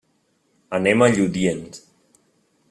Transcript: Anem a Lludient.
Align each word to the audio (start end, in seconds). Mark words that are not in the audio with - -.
Anem 0.77 1.05
a 1.05 1.09
Lludient. 1.17 1.69